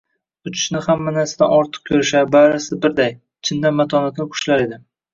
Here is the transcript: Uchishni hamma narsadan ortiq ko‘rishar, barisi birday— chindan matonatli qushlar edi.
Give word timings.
Uchishni 0.51 0.79
hamma 0.85 1.13
narsadan 1.17 1.53
ortiq 1.59 1.85
ko‘rishar, 1.91 2.27
barisi 2.39 2.81
birday— 2.89 3.17
chindan 3.49 3.81
matonatli 3.85 4.31
qushlar 4.37 4.69
edi. 4.69 4.87